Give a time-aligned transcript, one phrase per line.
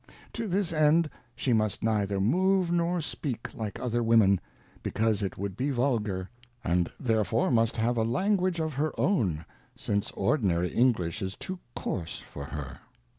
[0.33, 4.41] To this end she must neither move nor speak like other Women,
[4.81, 6.27] because it would be vulgar;
[6.63, 9.45] and therefore must have a Language of her own,
[9.75, 12.79] since ordinary English is too coarse for her.